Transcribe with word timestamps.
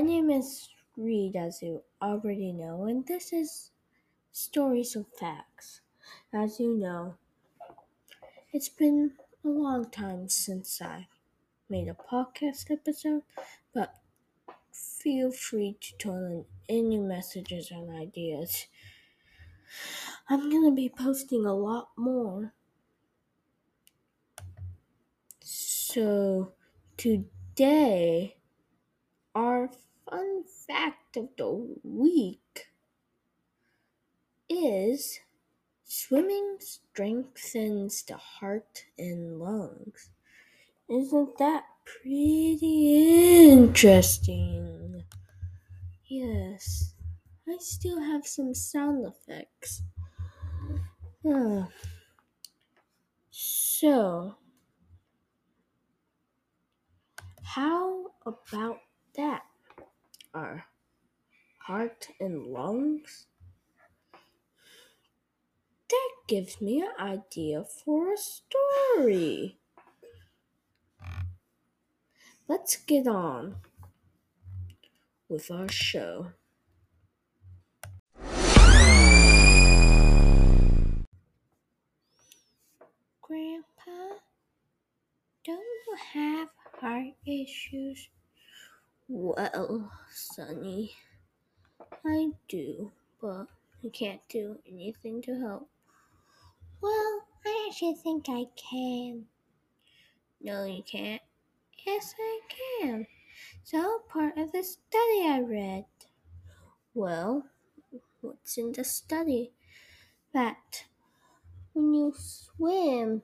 My 0.00 0.06
name 0.06 0.30
is 0.30 0.70
Reed, 0.96 1.36
as 1.36 1.60
you 1.60 1.82
already 2.00 2.52
know, 2.52 2.86
and 2.86 3.06
this 3.06 3.34
is 3.34 3.70
Stories 4.32 4.96
of 4.96 5.04
Facts. 5.12 5.82
As 6.32 6.58
you 6.58 6.74
know, 6.74 7.16
it's 8.50 8.70
been 8.70 9.12
a 9.44 9.48
long 9.48 9.90
time 9.90 10.30
since 10.30 10.80
I 10.80 11.08
made 11.68 11.86
a 11.86 11.92
podcast 11.92 12.70
episode, 12.70 13.24
but 13.74 13.96
feel 14.72 15.30
free 15.32 15.76
to 15.82 15.98
turn 15.98 16.32
in 16.32 16.44
any 16.70 16.96
messages 16.96 17.70
and 17.70 17.90
ideas. 17.90 18.68
I'm 20.30 20.48
gonna 20.48 20.72
be 20.72 20.88
posting 20.88 21.44
a 21.44 21.52
lot 21.52 21.90
more. 21.94 22.54
So, 25.40 26.54
today, 26.96 28.38
our 29.34 29.68
fun 30.10 30.44
fact 30.44 31.16
of 31.16 31.30
the 31.36 31.78
week 31.84 32.68
is 34.50 35.20
swimming 35.84 36.58
strengthens 36.60 38.02
the 38.04 38.16
heart 38.16 38.86
and 38.98 39.40
lungs. 39.40 40.10
Isn't 40.88 41.38
that 41.38 41.66
pretty 41.84 43.50
interesting? 43.50 45.04
Yes, 46.10 46.94
I 47.48 47.56
still 47.56 48.00
have 48.00 48.26
some 48.26 48.52
sound 48.52 49.06
effects. 49.06 49.82
Ah. 51.24 51.70
So, 53.32 54.36
how 57.42 58.14
about 58.24 58.80
that? 59.16 59.44
Our 60.32 60.64
heart 61.58 62.08
and 62.20 62.46
lungs? 62.46 63.26
That 65.88 66.10
gives 66.28 66.60
me 66.60 66.80
an 66.82 66.92
idea 66.98 67.64
for 67.64 68.12
a 68.12 68.16
story. 68.16 69.58
Let's 72.46 72.76
get 72.76 73.08
on 73.08 73.56
with 75.28 75.50
our 75.50 75.68
show. 75.68 76.32
Grandpa, 83.20 84.18
don't 85.44 85.46
you 85.46 85.96
have 86.12 86.48
heart 86.80 87.14
issues? 87.26 88.08
Well, 89.12 89.90
Sonny, 90.14 90.92
I 92.06 92.30
do, 92.46 92.92
but 93.20 93.48
I 93.84 93.88
can't 93.92 94.20
do 94.28 94.56
anything 94.70 95.20
to 95.22 95.34
help. 95.34 95.68
Well, 96.80 97.26
I 97.44 97.68
actually 97.68 97.96
think 97.96 98.26
I 98.28 98.44
can. 98.54 99.24
No, 100.40 100.64
you 100.64 100.84
can't. 100.84 101.20
Yes, 101.84 102.14
I 102.20 102.40
can. 102.80 103.06
So, 103.64 104.02
part 104.08 104.38
of 104.38 104.52
the 104.52 104.62
study 104.62 105.26
I 105.26 105.40
read. 105.44 105.86
Well, 106.94 107.46
what's 108.20 108.58
in 108.58 108.70
the 108.70 108.84
study? 108.84 109.50
That 110.32 110.84
when 111.72 111.94
you 111.94 112.14
swim, 112.16 113.22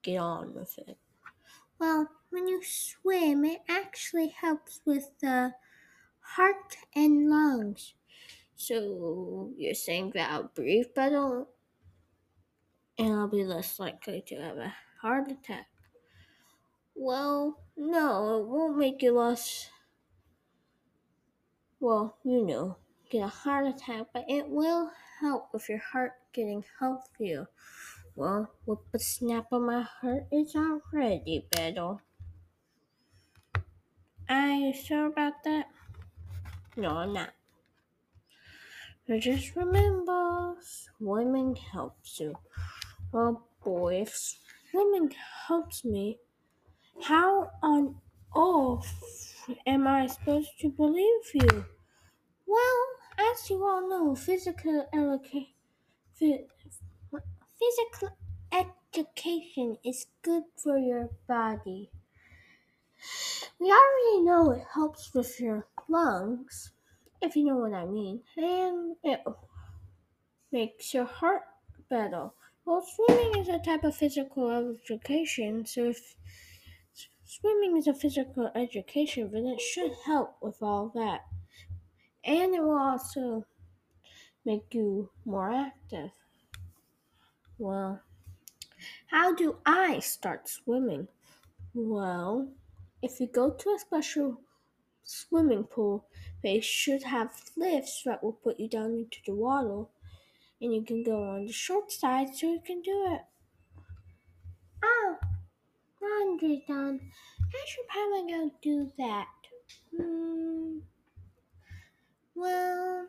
get 0.00 0.16
on 0.16 0.54
with 0.54 0.78
it. 0.78 0.96
Well, 1.78 2.08
when 2.30 2.48
you 2.48 2.62
swim, 2.64 3.44
it 3.44 3.60
actually 4.00 4.28
helps 4.28 4.80
with 4.86 5.10
the 5.20 5.52
heart 6.20 6.74
and 6.96 7.28
lungs. 7.28 7.92
So 8.56 9.52
you're 9.58 9.74
saying 9.74 10.12
that 10.14 10.30
I'll 10.30 10.48
breathe 10.54 10.94
better 10.94 11.44
and 12.96 13.12
I'll 13.12 13.28
be 13.28 13.44
less 13.44 13.78
likely 13.78 14.22
to 14.22 14.36
have 14.36 14.56
a 14.56 14.74
heart 15.02 15.30
attack. 15.30 15.66
Well, 16.94 17.62
no, 17.76 18.40
it 18.40 18.46
won't 18.46 18.78
make 18.78 19.02
you 19.02 19.12
less. 19.12 19.68
Well, 21.78 22.16
you 22.24 22.42
know, 22.42 22.78
get 23.10 23.24
a 23.24 23.28
heart 23.28 23.66
attack, 23.66 24.06
but 24.14 24.24
it 24.28 24.48
will 24.48 24.90
help 25.20 25.52
with 25.52 25.68
your 25.68 25.78
heart 25.92 26.12
getting 26.32 26.64
healthier. 26.78 27.48
Well, 28.16 28.50
with 28.64 28.78
the 28.92 28.98
snap 28.98 29.48
of 29.52 29.60
my 29.60 29.82
heart 29.82 30.24
is 30.32 30.56
already 30.56 31.46
better. 31.50 31.98
Are 34.30 34.52
you 34.52 34.72
sure 34.72 35.06
about 35.06 35.42
that? 35.42 35.66
No, 36.76 36.90
I'm 36.90 37.12
not. 37.12 37.34
But 39.08 39.20
just 39.22 39.56
remember, 39.56 40.54
swimming 40.60 41.56
helps 41.56 42.20
you. 42.20 42.36
Well, 43.10 43.48
boy, 43.64 44.02
if 44.02 44.38
swimming 44.70 45.10
helps 45.48 45.84
me, 45.84 46.20
how 47.02 47.50
on 47.60 48.00
earth 48.36 49.34
am 49.66 49.88
I 49.88 50.06
supposed 50.06 50.60
to 50.60 50.68
believe 50.70 51.34
you? 51.34 51.64
Well, 52.46 52.86
as 53.18 53.50
you 53.50 53.64
all 53.64 53.88
know, 53.88 54.14
physical 54.14 54.86
education, 54.92 55.48
physical 57.58 58.16
education 58.52 59.76
is 59.84 60.06
good 60.22 60.44
for 60.56 60.78
your 60.78 61.10
body. 61.26 61.90
We 63.60 63.70
already 63.70 64.22
know 64.22 64.50
it 64.50 64.66
helps 64.74 65.14
with 65.14 65.38
your 65.38 65.68
lungs, 65.88 66.72
if 67.22 67.36
you 67.36 67.44
know 67.44 67.58
what 67.58 67.72
I 67.74 67.86
mean, 67.86 68.24
and 68.36 68.96
it 69.04 69.22
makes 70.52 70.94
your 70.94 71.06
heart 71.06 71.42
better. 71.88 72.30
Well, 72.64 72.82
swimming 72.82 73.40
is 73.40 73.48
a 73.48 73.58
type 73.58 73.82
of 73.84 73.96
physical 73.96 74.50
education, 74.50 75.66
so 75.66 75.86
if 75.88 76.14
swimming 77.24 77.78
is 77.78 77.86
a 77.86 77.94
physical 77.94 78.50
education, 78.54 79.30
then 79.30 79.46
it 79.46 79.58
should 79.60 79.92
help 80.04 80.36
with 80.42 80.62
all 80.62 80.90
that. 80.90 81.22
And 82.24 82.54
it 82.54 82.62
will 82.62 82.78
also 82.78 83.46
make 84.44 84.74
you 84.74 85.10
more 85.24 85.50
active. 85.50 86.12
Well, 87.58 88.02
how 89.08 89.34
do 89.34 89.58
I 89.66 89.98
start 89.98 90.48
swimming? 90.48 91.08
Well, 91.74 92.52
if 93.02 93.20
you 93.20 93.26
go 93.26 93.50
to 93.50 93.70
a 93.70 93.78
special 93.78 94.40
swimming 95.04 95.64
pool, 95.64 96.06
they 96.42 96.60
should 96.60 97.02
have 97.02 97.30
lifts 97.56 98.02
that 98.04 98.22
will 98.22 98.32
put 98.32 98.60
you 98.60 98.68
down 98.68 98.92
into 98.92 99.18
the 99.26 99.34
water, 99.34 99.88
and 100.60 100.74
you 100.74 100.82
can 100.82 101.02
go 101.02 101.22
on 101.22 101.46
the 101.46 101.52
short 101.52 101.90
side 101.90 102.34
so 102.34 102.52
you 102.52 102.60
can 102.64 102.82
do 102.82 103.06
it. 103.14 103.22
Oh, 104.82 105.16
laundry 106.02 106.64
done. 106.66 107.00
I 107.40 107.66
should 107.66 107.88
probably 107.88 108.32
go 108.32 108.50
do 108.62 108.92
that. 108.98 109.26
Hmm. 109.96 110.78
Well, 112.34 113.08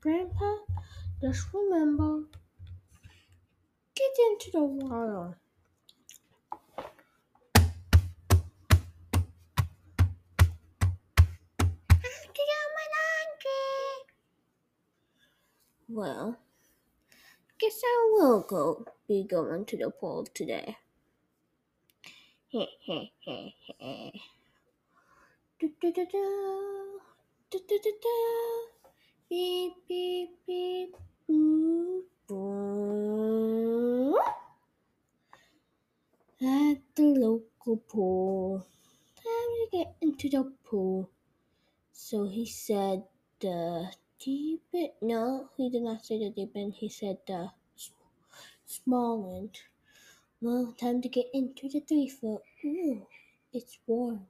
Grandpa, 0.00 0.56
just 1.20 1.46
remember 1.52 2.24
get 3.98 4.10
into 4.30 4.50
the 4.52 4.64
water. 4.64 5.38
Well, 15.90 16.36
guess 17.58 17.80
I 17.82 18.10
will 18.12 18.42
go 18.42 18.84
be 19.08 19.24
going 19.24 19.64
to 19.64 19.76
the 19.78 19.90
pool 19.90 20.26
today. 20.34 20.76
Do 22.52 22.60
do 25.58 25.90
do 25.90 26.06
do. 26.12 27.00
Do 27.50 27.58
do 27.66 27.78
do 27.82 27.92
do. 28.02 28.66
Beep 29.30 29.72
beep 29.88 30.30
beep. 30.46 30.94
Boo 31.26 32.04
boo. 32.26 34.18
At 36.42 36.82
the 36.96 37.02
local 37.02 37.78
pool. 37.88 38.66
Time 39.16 39.24
to 39.24 39.68
get 39.72 39.96
into 40.02 40.28
the 40.28 40.52
pool. 40.64 41.10
So 41.92 42.28
he 42.28 42.44
said 42.44 43.04
the 43.40 43.90
deep 44.18 44.64
end. 44.74 44.92
No, 45.02 45.50
he 45.56 45.70
did 45.70 45.82
not 45.82 46.04
say 46.04 46.18
the 46.18 46.30
deep 46.30 46.52
end. 46.56 46.74
He 46.74 46.88
said 46.88 47.18
uh, 47.28 47.48
the 47.76 47.90
small 48.66 49.36
end. 49.36 49.58
Well, 50.40 50.74
time 50.78 51.02
to 51.02 51.08
get 51.08 51.26
into 51.34 51.68
the 51.68 51.80
three 51.80 52.08
foot. 52.08 52.42
Ooh, 52.64 53.06
it's 53.52 53.78
warm. 53.86 54.26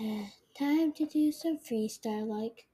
Uh, 0.00 0.26
time 0.58 0.92
to 0.92 1.04
do 1.06 1.32
some 1.32 1.58
freestyle 1.58 2.26
like 2.26 2.66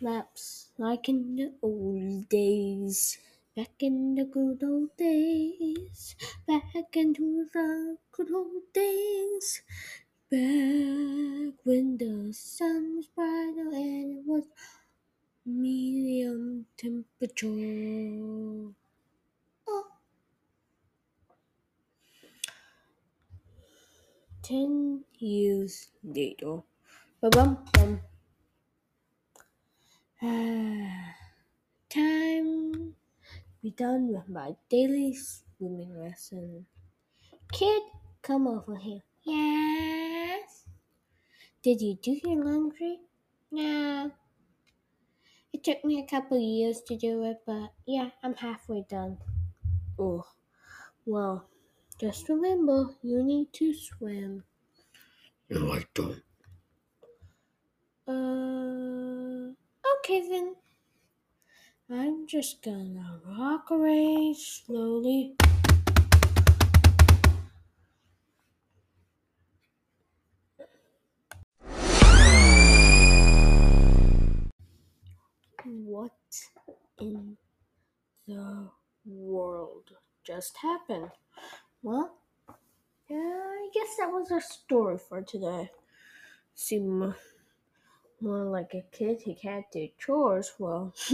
laps, 0.00 0.70
like 0.78 1.08
in 1.08 1.36
the 1.36 1.52
old 1.62 2.28
days. 2.28 3.18
Back 3.56 3.74
in 3.80 4.14
the 4.14 4.24
good 4.24 4.62
old 4.64 4.96
days. 4.96 6.16
Back 6.46 6.96
into 6.96 7.46
the 7.52 7.98
good 8.12 8.30
old 8.32 8.72
days. 8.72 9.62
Back 10.30 11.54
when 11.64 11.98
the 11.98 12.32
sun 12.32 12.96
was 12.96 13.06
brighter 13.16 13.66
and 13.74 14.18
it 14.18 14.24
was 14.24 14.44
medium 15.44 16.66
temperature. 16.76 17.48
Oh. 19.66 19.86
Ten 24.42 25.02
years 25.18 25.88
later. 26.04 26.62
Ba-bum, 27.20 27.58
bum. 27.72 28.00
Ah, 30.22 31.14
time 31.90 32.94
be 33.62 33.70
done 33.70 34.12
with 34.14 34.28
my 34.28 34.54
daily 34.70 35.12
swimming 35.12 35.98
lesson. 35.98 36.66
Kid, 37.52 37.82
come 38.22 38.46
over 38.46 38.76
here. 38.76 39.02
Yes. 40.20 40.64
Did 41.62 41.80
you 41.80 41.94
do 41.94 42.12
your 42.22 42.44
laundry? 42.44 43.00
No. 43.50 44.12
It 45.52 45.64
took 45.64 45.82
me 45.82 45.98
a 45.98 46.06
couple 46.06 46.38
years 46.38 46.82
to 46.88 46.96
do 46.96 47.24
it, 47.24 47.38
but 47.46 47.72
yeah, 47.86 48.10
I'm 48.22 48.34
halfway 48.34 48.84
done. 48.88 49.18
Oh, 49.98 50.26
well, 51.06 51.48
just 51.98 52.28
remember 52.28 52.94
you 53.02 53.22
need 53.22 53.52
to 53.54 53.72
swim. 53.72 54.44
No, 55.48 55.72
I 55.72 55.84
don't. 55.94 56.22
Uh, 58.06 59.52
okay 59.96 60.28
then. 60.28 60.54
I'm 61.88 62.26
just 62.26 62.62
gonna 62.62 63.20
rock 63.24 63.70
away 63.70 64.34
slowly. 64.36 65.34
Just 80.40 80.56
happened? 80.56 81.10
Well, 81.82 82.16
yeah, 83.10 83.16
I 83.18 83.68
guess 83.74 83.96
that 83.98 84.10
was 84.10 84.30
our 84.32 84.40
story 84.40 84.96
for 84.96 85.20
today. 85.20 85.70
Seem 86.54 87.14
more 88.22 88.44
like 88.44 88.72
a 88.72 88.82
kid 88.90 89.20
who 89.22 89.34
can't 89.34 89.66
do 89.70 89.88
chores. 89.98 90.52
Well, 90.58 90.94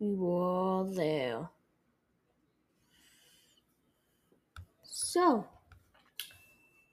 we 0.00 0.14
were 0.16 0.42
all 0.42 0.84
there. 0.84 1.50
So, 4.82 5.46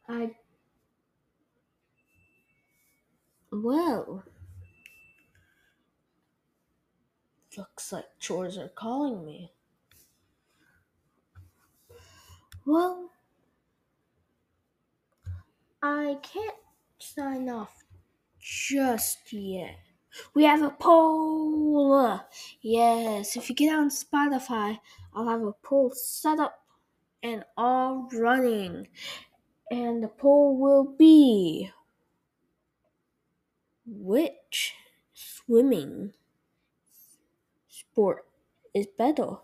I. 0.08 0.36
Well, 3.52 4.24
looks 7.58 7.92
like 7.92 8.06
chores 8.20 8.60
are 8.60 8.70
calling 8.70 9.26
me. 9.26 9.52
Well, 12.66 13.10
I 15.82 16.18
can't 16.22 16.56
sign 16.98 17.50
off 17.50 17.84
just 18.40 19.34
yet. 19.34 19.80
We 20.34 20.46
have 20.46 20.62
a 20.62 20.70
poll. 20.70 22.22
Yes, 22.62 23.36
if 23.36 23.50
you 23.50 23.56
get 23.56 23.76
on 23.76 23.90
Spotify, 23.90 24.80
I'll 25.14 25.28
have 25.28 25.42
a 25.42 25.52
poll 25.52 25.92
set 25.94 26.40
up 26.40 26.64
and 27.22 27.44
all 27.58 28.08
running. 28.14 28.88
And 29.70 30.02
the 30.04 30.08
poll 30.08 30.58
will 30.58 30.86
be 30.86 31.70
which 33.86 34.74
swimming 35.14 36.14
sport 37.68 38.26
is 38.74 38.88
better? 38.98 39.38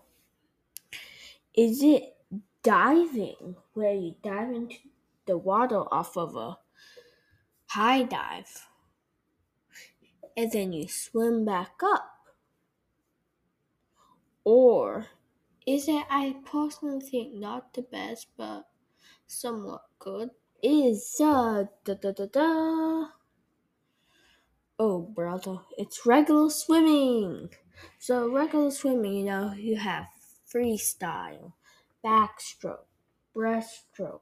Is 1.54 1.82
it 1.82 2.16
diving, 2.62 3.56
where 3.74 3.94
you 3.94 4.16
dive 4.22 4.50
into 4.50 4.76
the 5.26 5.38
water 5.38 5.82
off 5.92 6.16
of 6.16 6.36
a 6.36 6.58
high 7.66 8.02
dive 8.02 8.66
and 10.36 10.50
then 10.52 10.72
you 10.72 10.88
swim 10.88 11.44
back 11.44 11.72
up? 11.82 12.16
Or 14.44 15.06
is 15.66 15.88
it, 15.88 16.04
I 16.10 16.36
personally 16.44 17.00
think, 17.00 17.34
not 17.34 17.74
the 17.74 17.82
best 17.82 18.28
but 18.36 18.66
somewhat 19.26 19.82
good? 19.98 20.30
Is 20.62 21.16
uh, 21.20 21.64
da 21.84 21.94
da 21.94 22.12
da 22.12 22.26
da. 22.26 23.06
Oh, 24.78 25.00
brother, 25.14 25.58
it's 25.76 26.06
regular 26.06 26.50
swimming. 26.50 27.50
So, 27.98 28.30
regular 28.30 28.70
swimming, 28.70 29.12
you 29.12 29.24
know, 29.24 29.52
you 29.52 29.76
have 29.76 30.06
freestyle, 30.52 31.52
backstroke, 32.04 32.86
breaststroke. 33.34 34.20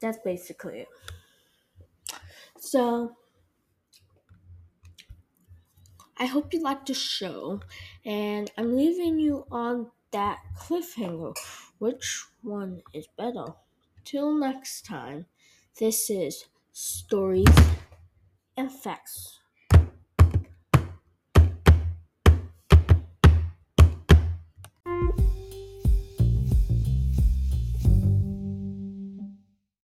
That's 0.00 0.18
basically 0.18 0.80
it. 0.80 0.88
So, 2.58 3.16
I 6.18 6.26
hope 6.26 6.52
you 6.52 6.62
liked 6.62 6.86
the 6.86 6.94
show, 6.94 7.60
and 8.04 8.50
I'm 8.56 8.76
leaving 8.76 9.18
you 9.18 9.46
on 9.50 9.90
that 10.12 10.40
cliffhanger. 10.56 11.36
Which 11.78 12.24
one 12.42 12.82
is 12.94 13.06
better? 13.06 13.54
Till 14.04 14.34
next 14.34 14.84
time, 14.86 15.26
this 15.78 16.08
is 16.08 16.46
Stories 16.72 17.46
and 18.56 18.72
Facts. 18.72 19.40